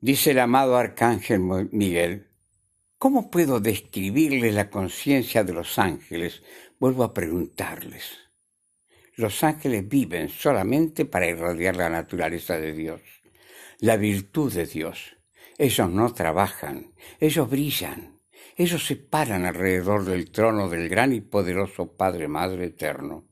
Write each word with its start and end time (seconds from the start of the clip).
Dice 0.00 0.30
el 0.30 0.38
amado 0.38 0.76
Arcángel 0.76 1.40
Miguel, 1.72 2.28
¿cómo 2.98 3.32
puedo 3.32 3.58
describirles 3.58 4.54
la 4.54 4.70
conciencia 4.70 5.42
de 5.42 5.52
los 5.52 5.76
ángeles? 5.76 6.44
Vuelvo 6.78 7.02
a 7.02 7.12
preguntarles. 7.12 8.16
Los 9.16 9.42
ángeles 9.42 9.88
viven 9.88 10.28
solamente 10.28 11.04
para 11.04 11.26
irradiar 11.26 11.74
la 11.74 11.88
naturaleza 11.88 12.60
de 12.60 12.74
Dios, 12.74 13.00
la 13.80 13.96
virtud 13.96 14.52
de 14.52 14.66
Dios. 14.66 15.16
Ellos 15.58 15.90
no 15.90 16.14
trabajan, 16.14 16.94
ellos 17.18 17.50
brillan, 17.50 18.20
ellos 18.56 18.86
se 18.86 18.94
paran 18.94 19.46
alrededor 19.46 20.04
del 20.04 20.30
trono 20.30 20.68
del 20.68 20.88
gran 20.88 21.12
y 21.12 21.22
poderoso 21.22 21.96
Padre 21.96 22.28
Madre 22.28 22.66
Eterno 22.66 23.27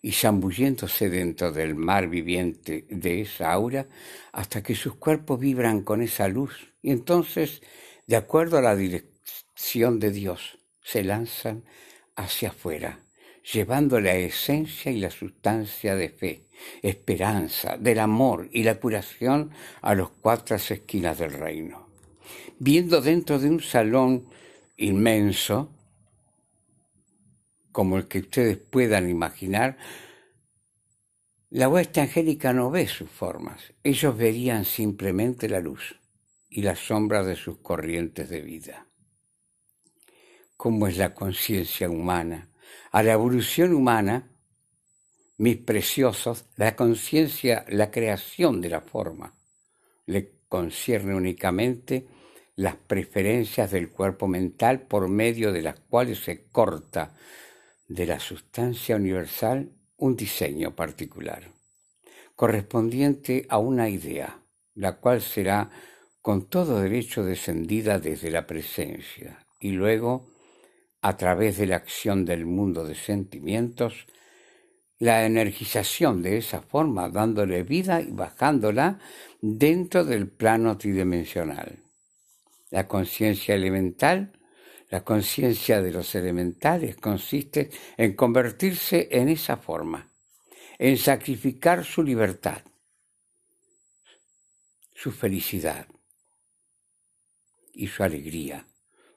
y 0.00 0.12
zambulléndose 0.12 1.08
dentro 1.10 1.52
del 1.52 1.74
mar 1.74 2.08
viviente 2.08 2.86
de 2.88 3.22
esa 3.22 3.52
aura 3.52 3.88
hasta 4.32 4.62
que 4.62 4.74
sus 4.74 4.94
cuerpos 4.94 5.40
vibran 5.40 5.82
con 5.82 6.02
esa 6.02 6.28
luz 6.28 6.68
y 6.82 6.90
entonces, 6.90 7.62
de 8.06 8.16
acuerdo 8.16 8.58
a 8.58 8.62
la 8.62 8.76
dirección 8.76 9.98
de 9.98 10.10
Dios, 10.10 10.58
se 10.82 11.02
lanzan 11.04 11.64
hacia 12.16 12.50
afuera, 12.50 13.00
llevando 13.52 14.00
la 14.00 14.14
esencia 14.14 14.90
y 14.90 15.00
la 15.00 15.10
sustancia 15.10 15.96
de 15.96 16.08
fe, 16.08 16.46
esperanza, 16.82 17.76
del 17.76 17.98
amor 17.98 18.48
y 18.52 18.62
la 18.62 18.76
curación 18.76 19.50
a 19.82 19.94
las 19.94 20.08
cuatro 20.20 20.56
esquinas 20.56 21.18
del 21.18 21.32
reino. 21.32 21.88
Viendo 22.58 23.00
dentro 23.00 23.38
de 23.38 23.48
un 23.48 23.60
salón 23.60 24.28
inmenso, 24.76 25.77
como 27.78 27.96
el 27.96 28.08
que 28.08 28.18
ustedes 28.18 28.58
puedan 28.58 29.08
imaginar, 29.08 29.78
la 31.48 31.68
hueste 31.68 32.00
angélica 32.00 32.52
no 32.52 32.72
ve 32.72 32.88
sus 32.88 33.08
formas, 33.08 33.72
ellos 33.84 34.16
verían 34.16 34.64
simplemente 34.64 35.48
la 35.48 35.60
luz 35.60 35.94
y 36.48 36.62
las 36.62 36.80
sombras 36.80 37.24
de 37.24 37.36
sus 37.36 37.58
corrientes 37.58 38.30
de 38.30 38.40
vida. 38.40 38.88
¿Cómo 40.56 40.88
es 40.88 40.96
la 40.96 41.14
conciencia 41.14 41.88
humana? 41.88 42.48
A 42.90 43.04
la 43.04 43.12
evolución 43.12 43.72
humana, 43.72 44.28
mis 45.36 45.58
preciosos, 45.58 46.46
la 46.56 46.74
conciencia, 46.74 47.64
la 47.68 47.92
creación 47.92 48.60
de 48.60 48.70
la 48.70 48.80
forma, 48.80 49.38
le 50.04 50.32
concierne 50.48 51.14
únicamente 51.14 52.08
las 52.56 52.74
preferencias 52.74 53.70
del 53.70 53.88
cuerpo 53.88 54.26
mental 54.26 54.80
por 54.80 55.08
medio 55.08 55.52
de 55.52 55.62
las 55.62 55.78
cuales 55.78 56.18
se 56.18 56.48
corta 56.48 57.14
de 57.88 58.06
la 58.06 58.20
sustancia 58.20 58.96
universal 58.96 59.72
un 59.96 60.14
diseño 60.14 60.76
particular, 60.76 61.50
correspondiente 62.36 63.46
a 63.48 63.58
una 63.58 63.88
idea, 63.88 64.42
la 64.74 64.98
cual 64.98 65.20
será 65.20 65.70
con 66.20 66.48
todo 66.48 66.80
derecho 66.80 67.24
descendida 67.24 67.98
desde 67.98 68.30
la 68.30 68.46
presencia 68.46 69.46
y 69.58 69.70
luego, 69.70 70.30
a 71.00 71.16
través 71.16 71.56
de 71.58 71.66
la 71.66 71.76
acción 71.76 72.24
del 72.24 72.44
mundo 72.44 72.84
de 72.84 72.94
sentimientos, 72.94 74.06
la 74.98 75.24
energización 75.24 76.22
de 76.22 76.38
esa 76.38 76.60
forma, 76.60 77.08
dándole 77.08 77.62
vida 77.62 78.00
y 78.00 78.10
bajándola 78.10 78.98
dentro 79.40 80.04
del 80.04 80.28
plano 80.28 80.76
tridimensional. 80.76 81.78
La 82.70 82.86
conciencia 82.88 83.54
elemental 83.54 84.37
la 84.90 85.04
conciencia 85.04 85.82
de 85.82 85.92
los 85.92 86.14
elementales 86.14 86.96
consiste 86.96 87.70
en 87.96 88.14
convertirse 88.14 89.08
en 89.10 89.28
esa 89.28 89.56
forma, 89.56 90.10
en 90.78 90.96
sacrificar 90.96 91.84
su 91.84 92.02
libertad, 92.02 92.62
su 94.94 95.12
felicidad 95.12 95.86
y 97.74 97.86
su 97.86 98.02
alegría 98.02 98.66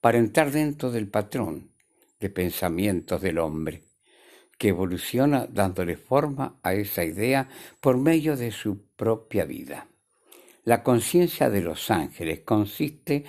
para 0.00 0.18
entrar 0.18 0.52
dentro 0.52 0.90
del 0.90 1.08
patrón 1.08 1.72
de 2.20 2.30
pensamientos 2.30 3.20
del 3.20 3.38
hombre, 3.38 3.84
que 4.56 4.68
evoluciona 4.68 5.46
dándole 5.46 5.96
forma 5.96 6.60
a 6.62 6.74
esa 6.74 7.04
idea 7.04 7.48
por 7.80 7.98
medio 7.98 8.36
de 8.36 8.52
su 8.52 8.86
propia 8.94 9.44
vida. 9.44 9.88
La 10.64 10.82
conciencia 10.82 11.50
de 11.50 11.60
los 11.60 11.90
ángeles 11.90 12.40
consiste 12.40 13.24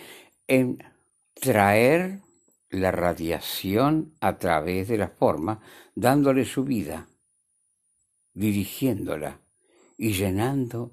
en 0.48 0.82
traer 1.34 2.22
la 2.70 2.92
radiación 2.92 4.14
a 4.20 4.38
través 4.38 4.88
de 4.88 4.98
la 4.98 5.08
forma, 5.08 5.62
dándole 5.96 6.46
su 6.46 6.64
vida, 6.64 7.08
dirigiéndola 8.34 9.40
y 9.98 10.14
llenando 10.14 10.92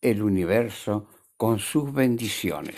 el 0.00 0.22
universo 0.22 1.08
con 1.36 1.58
sus 1.58 1.92
bendiciones. 1.92 2.76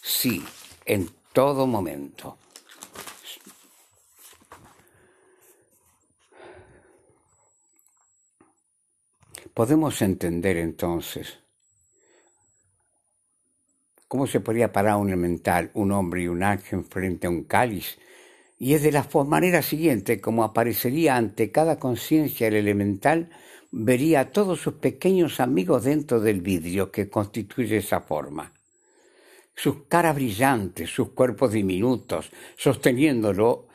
Sí, 0.00 0.44
en 0.84 1.08
todo 1.32 1.66
momento. 1.66 2.38
Podemos 9.54 10.00
entender 10.02 10.56
entonces 10.58 11.40
¿Cómo 14.08 14.26
se 14.26 14.40
podría 14.40 14.72
parar 14.72 14.96
un 14.96 15.08
elemental, 15.08 15.70
un 15.74 15.92
hombre 15.92 16.22
y 16.22 16.28
un 16.28 16.42
ángel 16.42 16.82
frente 16.84 17.26
a 17.26 17.30
un 17.30 17.44
cáliz? 17.44 17.98
Y 18.58 18.72
es 18.72 18.82
de 18.82 18.90
la 18.90 19.06
manera 19.26 19.60
siguiente 19.60 20.18
como 20.18 20.44
aparecería 20.44 21.16
ante 21.16 21.52
cada 21.52 21.78
conciencia 21.78 22.48
el 22.48 22.54
elemental, 22.54 23.28
vería 23.70 24.20
a 24.20 24.30
todos 24.30 24.60
sus 24.60 24.74
pequeños 24.74 25.40
amigos 25.40 25.84
dentro 25.84 26.20
del 26.20 26.40
vidrio 26.40 26.90
que 26.90 27.10
constituye 27.10 27.76
esa 27.76 28.00
forma. 28.00 28.54
Sus 29.54 29.84
caras 29.88 30.14
brillantes, 30.14 30.88
sus 30.88 31.10
cuerpos 31.10 31.52
diminutos, 31.52 32.30
sosteniéndolo, 32.56 33.68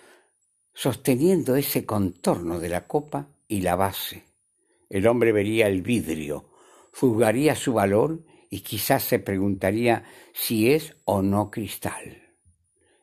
sosteniendo 0.74 1.56
ese 1.56 1.86
contorno 1.86 2.60
de 2.60 2.70
la 2.70 2.88
copa 2.88 3.28
y 3.48 3.62
la 3.62 3.76
base. 3.76 4.24
El 4.90 5.06
hombre 5.06 5.32
vería 5.32 5.68
el 5.68 5.84
vidrio, 5.84 6.50
juzgaría 6.92 7.56
su 7.56 7.74
valor 7.74 8.24
y 8.54 8.62
quizás 8.62 9.04
se 9.04 9.18
preguntaría 9.18 10.04
si 10.32 10.72
es 10.72 10.96
o 11.06 11.24
no 11.24 11.50
cristal. 11.50 12.22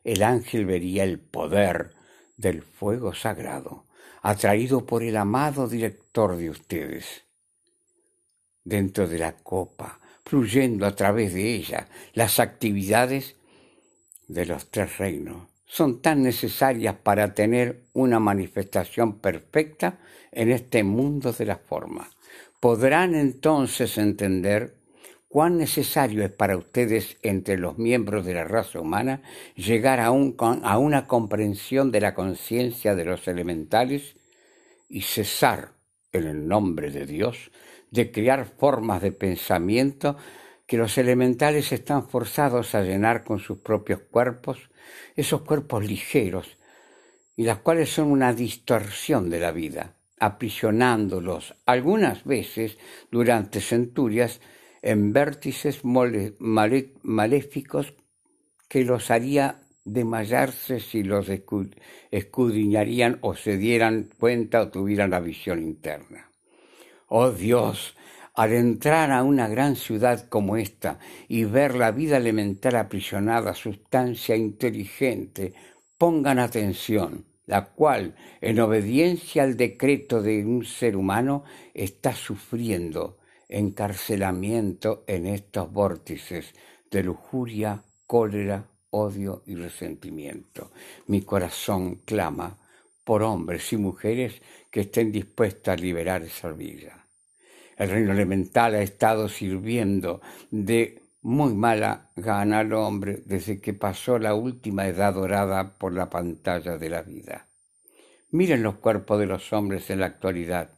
El 0.01 0.23
ángel 0.23 0.65
vería 0.65 1.03
el 1.03 1.19
poder 1.19 1.93
del 2.37 2.61
fuego 2.61 3.13
sagrado, 3.13 3.85
atraído 4.21 4.85
por 4.85 5.03
el 5.03 5.17
amado 5.17 5.67
director 5.67 6.37
de 6.37 6.51
ustedes. 6.51 7.25
Dentro 8.63 9.09
de 9.09 9.19
la 9.19 9.33
copa, 9.35 9.99
fluyendo 10.23 10.85
a 10.85 10.95
través 10.95 11.33
de 11.33 11.53
ella, 11.53 11.89
las 12.13 12.39
actividades 12.39 13.35
de 14.29 14.45
los 14.45 14.71
tres 14.71 14.99
reinos 14.99 15.49
son 15.65 16.01
tan 16.01 16.23
necesarias 16.23 16.95
para 17.03 17.33
tener 17.33 17.83
una 17.91 18.21
manifestación 18.21 19.19
perfecta 19.19 19.99
en 20.31 20.49
este 20.49 20.85
mundo 20.85 21.33
de 21.33 21.45
la 21.45 21.57
forma. 21.57 22.09
Podrán 22.61 23.15
entonces 23.15 23.97
entender 23.97 24.79
cuán 25.31 25.57
necesario 25.57 26.25
es 26.25 26.29
para 26.29 26.57
ustedes 26.57 27.17
entre 27.21 27.57
los 27.57 27.77
miembros 27.77 28.25
de 28.25 28.33
la 28.33 28.43
raza 28.43 28.81
humana 28.81 29.21
llegar 29.55 30.01
a, 30.01 30.07
a 30.07 30.77
una 30.77 31.07
comprensión 31.07 31.89
de 31.89 32.01
la 32.01 32.13
conciencia 32.13 32.95
de 32.95 33.05
los 33.05 33.25
elementales 33.29 34.17
y 34.89 35.03
cesar, 35.03 35.71
en 36.11 36.27
el 36.27 36.49
nombre 36.49 36.91
de 36.91 37.05
Dios, 37.05 37.49
de 37.91 38.11
crear 38.11 38.45
formas 38.45 39.01
de 39.01 39.13
pensamiento 39.13 40.17
que 40.67 40.75
los 40.75 40.97
elementales 40.97 41.71
están 41.71 42.09
forzados 42.09 42.75
a 42.75 42.81
llenar 42.81 43.23
con 43.23 43.39
sus 43.39 43.59
propios 43.59 44.01
cuerpos, 44.01 44.69
esos 45.15 45.43
cuerpos 45.43 45.85
ligeros, 45.85 46.57
y 47.37 47.43
las 47.43 47.59
cuales 47.59 47.89
son 47.89 48.11
una 48.11 48.33
distorsión 48.33 49.29
de 49.29 49.39
la 49.39 49.53
vida, 49.53 49.95
aprisionándolos 50.19 51.55
algunas 51.65 52.25
veces 52.25 52.77
durante 53.09 53.61
centurias 53.61 54.41
en 54.81 55.13
vértices 55.13 55.81
maléficos 55.83 57.93
que 58.67 58.83
los 58.83 59.11
haría 59.11 59.61
desmayarse 59.83 60.79
si 60.79 61.03
los 61.03 61.27
escudriñarían 62.11 63.19
o 63.21 63.35
se 63.35 63.57
dieran 63.57 64.09
cuenta 64.17 64.61
o 64.61 64.69
tuvieran 64.69 65.11
la 65.11 65.19
visión 65.19 65.61
interna. 65.61 66.29
Oh 67.07 67.31
Dios, 67.31 67.95
al 68.35 68.53
entrar 68.53 69.11
a 69.11 69.23
una 69.23 69.47
gran 69.47 69.75
ciudad 69.75 70.27
como 70.29 70.57
esta 70.57 70.99
y 71.27 71.43
ver 71.43 71.75
la 71.75 71.91
vida 71.91 72.17
elemental 72.17 72.75
aprisionada, 72.75 73.53
sustancia 73.53 74.35
inteligente, 74.35 75.53
pongan 75.97 76.39
atención, 76.39 77.25
la 77.45 77.65
cual, 77.65 78.15
en 78.39 78.59
obediencia 78.59 79.43
al 79.43 79.57
decreto 79.57 80.21
de 80.21 80.45
un 80.45 80.63
ser 80.63 80.95
humano, 80.95 81.43
está 81.73 82.13
sufriendo 82.13 83.17
encarcelamiento 83.51 85.03
en 85.05 85.27
estos 85.27 85.71
vórtices 85.71 86.53
de 86.89 87.03
lujuria, 87.03 87.83
cólera, 88.07 88.65
odio 88.89 89.43
y 89.45 89.55
resentimiento. 89.55 90.71
Mi 91.07 91.21
corazón 91.21 91.97
clama 92.05 92.57
por 93.03 93.23
hombres 93.23 93.71
y 93.73 93.77
mujeres 93.77 94.41
que 94.71 94.81
estén 94.81 95.11
dispuestos 95.11 95.73
a 95.73 95.75
liberar 95.75 96.23
esa 96.23 96.51
vida. 96.51 97.07
El 97.77 97.89
reino 97.89 98.13
elemental 98.13 98.75
ha 98.75 98.81
estado 98.81 99.27
sirviendo 99.27 100.21
de 100.49 101.01
muy 101.21 101.53
mala 101.53 102.09
gana 102.15 102.59
al 102.59 102.73
hombre 102.73 103.21
desde 103.25 103.59
que 103.59 103.73
pasó 103.73 104.17
la 104.17 104.33
última 104.33 104.87
edad 104.87 105.13
dorada 105.13 105.77
por 105.77 105.93
la 105.93 106.09
pantalla 106.09 106.77
de 106.77 106.89
la 106.89 107.01
vida. 107.01 107.47
Miren 108.31 108.63
los 108.63 108.75
cuerpos 108.75 109.19
de 109.19 109.25
los 109.25 109.51
hombres 109.51 109.89
en 109.89 109.99
la 109.99 110.05
actualidad. 110.07 110.69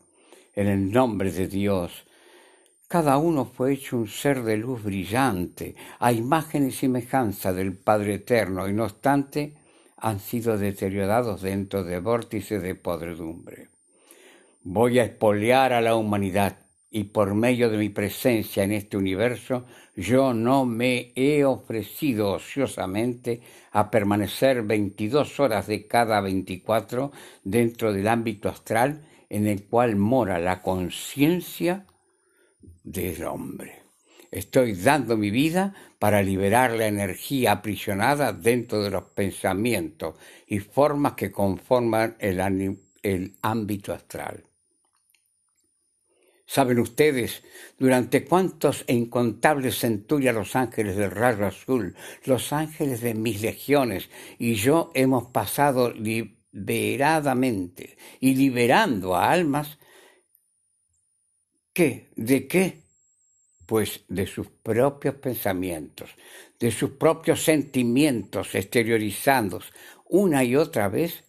En 0.56 0.68
el 0.68 0.92
nombre 0.92 1.32
de 1.32 1.48
Dios, 1.48 2.06
cada 2.94 3.18
uno 3.18 3.46
fue 3.46 3.74
hecho 3.74 3.98
un 3.98 4.08
ser 4.08 4.44
de 4.44 4.56
luz 4.56 4.84
brillante, 4.84 5.74
a 5.98 6.12
imagen 6.12 6.68
y 6.68 6.72
semejanza 6.72 7.52
del 7.52 7.74
Padre 7.76 8.14
Eterno, 8.14 8.70
y 8.70 8.74
no 8.74 8.84
obstante 8.84 9.56
han 9.98 10.20
sido 10.20 10.60
deteriorados 10.60 11.42
dentro 11.42 11.84
de 11.84 11.98
vórtices 11.98 12.62
de 12.62 12.76
podredumbre. 12.76 13.70
Voy 14.62 15.00
a 15.00 15.06
espolear 15.06 15.74
a 15.74 15.82
la 15.82 15.96
humanidad 15.96 16.60
y 16.92 17.06
por 17.06 17.34
medio 17.34 17.72
de 17.72 17.80
mi 17.80 17.90
presencia 17.90 18.64
en 18.64 18.74
este 18.74 18.96
universo, 18.96 19.66
yo 19.96 20.36
no 20.36 20.64
me 20.64 21.14
he 21.16 21.44
ofrecido 21.46 22.34
ociosamente 22.34 23.42
a 23.72 23.90
permanecer 23.90 24.62
22 24.62 25.40
horas 25.40 25.66
de 25.66 25.88
cada 25.88 26.22
24 26.22 27.12
dentro 27.44 27.92
del 27.92 28.08
ámbito 28.08 28.50
astral 28.50 29.02
en 29.32 29.48
el 29.48 29.64
cual 29.64 29.96
mora 29.96 30.38
la 30.38 30.62
conciencia 30.62 31.88
del 32.84 33.24
hombre. 33.26 33.84
Estoy 34.34 34.74
dando 34.74 35.16
mi 35.16 35.30
vida 35.30 35.76
para 36.00 36.24
liberar 36.24 36.72
la 36.72 36.88
energía 36.88 37.52
aprisionada 37.52 38.34
dentro 38.34 38.82
de 38.82 38.90
los 38.90 39.04
pensamientos 39.04 40.16
y 40.48 40.58
formas 40.58 41.14
que 41.14 41.32
conforman 41.32 42.16
el, 42.18 42.42
ámbito 43.44 43.94
astral. 43.94 44.44
¿Saben 46.48 46.80
ustedes 46.80 47.44
durante 47.78 48.26
cuántos 48.26 48.86
e 48.88 48.96
incontables 48.96 49.78
centurias 49.78 50.34
los 50.34 50.56
ángeles 50.56 50.96
del 50.96 51.12
rayo 51.12 51.46
azul, 51.46 51.96
los 52.26 52.52
ángeles 52.54 53.02
de 53.02 53.14
mis 53.14 53.40
legiones 53.40 54.10
y 54.40 54.56
yo 54.56 54.90
hemos 54.96 55.28
pasado 55.28 55.92
liberadamente 55.92 57.98
y 58.20 58.34
liberando 58.34 59.16
a 59.16 59.32
almas 59.32 59.78
¿Qué? 61.74 62.10
¿De 62.16 62.48
qué? 62.48 62.84
Pues 63.66 64.06
de 64.08 64.28
sus 64.28 64.48
propios 64.48 65.16
pensamientos, 65.16 66.12
de 66.60 66.70
sus 66.70 66.92
propios 66.92 67.44
sentimientos 67.44 68.54
exteriorizados 68.54 69.74
una 70.06 70.44
y 70.44 70.56
otra 70.56 70.88
vez, 70.88 71.24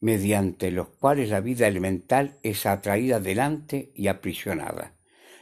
mediante 0.00 0.72
los 0.72 0.88
cuales 0.88 1.30
la 1.30 1.40
vida 1.40 1.68
elemental 1.68 2.38
es 2.42 2.66
atraída 2.66 3.16
adelante 3.16 3.92
y 3.94 4.08
aprisionada. 4.08 4.96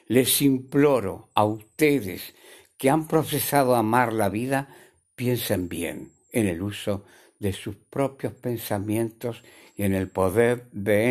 Les 0.06 0.42
imploro 0.42 1.30
a 1.34 1.46
ustedes 1.46 2.34
que 2.76 2.90
han 2.90 3.08
procesado 3.08 3.74
amar 3.74 4.12
la 4.12 4.28
vida, 4.28 4.68
piensen 5.14 5.70
bien 5.70 6.12
en 6.30 6.46
el 6.46 6.60
uso 6.60 7.06
de 7.38 7.54
sus 7.54 7.76
propios 7.76 8.34
pensamientos 8.34 9.42
y 9.74 9.84
en 9.84 9.94
el 9.94 10.10
poder 10.10 10.68
de 10.72 11.10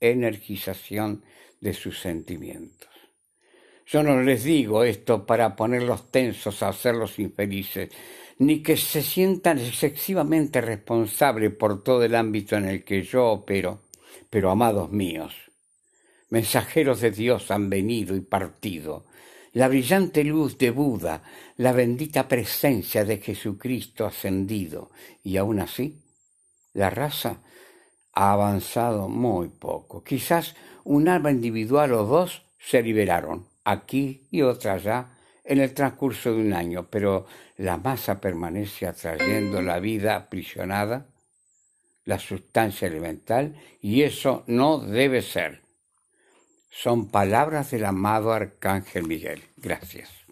energización 0.00 1.24
de 1.60 1.72
sus 1.74 2.00
sentimientos. 2.00 2.88
Yo 3.86 4.02
no 4.02 4.20
les 4.22 4.44
digo 4.44 4.84
esto 4.84 5.24
para 5.24 5.56
ponerlos 5.56 6.10
tensos 6.10 6.62
hacerlos 6.62 7.18
infelices, 7.18 7.90
ni 8.38 8.62
que 8.62 8.76
se 8.76 9.02
sientan 9.02 9.58
excesivamente 9.58 10.60
responsables 10.60 11.52
por 11.54 11.82
todo 11.82 12.04
el 12.04 12.14
ámbito 12.14 12.56
en 12.56 12.66
el 12.66 12.84
que 12.84 13.02
yo 13.02 13.26
opero, 13.26 13.82
pero 14.30 14.50
amados 14.50 14.92
míos, 14.92 15.34
mensajeros 16.28 17.00
de 17.00 17.10
Dios 17.10 17.50
han 17.50 17.70
venido 17.70 18.14
y 18.14 18.20
partido, 18.20 19.06
la 19.52 19.68
brillante 19.68 20.22
luz 20.22 20.58
de 20.58 20.70
Buda, 20.70 21.22
la 21.56 21.72
bendita 21.72 22.28
presencia 22.28 23.04
de 23.04 23.18
Jesucristo 23.18 24.06
ascendido, 24.06 24.90
y 25.24 25.38
aún 25.38 25.60
así, 25.60 26.02
la 26.74 26.90
raza 26.90 27.42
ha 28.18 28.32
avanzado 28.32 29.08
muy 29.08 29.46
poco, 29.46 30.02
quizás 30.02 30.56
un 30.82 31.08
alma 31.08 31.30
individual 31.30 31.92
o 31.92 32.04
dos 32.04 32.42
se 32.58 32.82
liberaron, 32.82 33.46
aquí 33.62 34.26
y 34.32 34.42
otra 34.42 34.72
allá, 34.72 35.10
en 35.44 35.60
el 35.60 35.72
transcurso 35.72 36.32
de 36.32 36.40
un 36.40 36.52
año, 36.52 36.88
pero 36.90 37.26
la 37.58 37.76
masa 37.76 38.20
permanece 38.20 38.88
atrayendo 38.88 39.62
la 39.62 39.78
vida 39.78 40.16
aprisionada, 40.16 41.06
la 42.06 42.18
sustancia 42.18 42.88
elemental, 42.88 43.54
y 43.80 44.02
eso 44.02 44.42
no 44.48 44.78
debe 44.80 45.22
ser. 45.22 45.62
Son 46.70 47.12
palabras 47.12 47.70
del 47.70 47.84
amado 47.84 48.32
Arcángel 48.32 49.06
Miguel. 49.06 49.44
Gracias. 49.56 50.27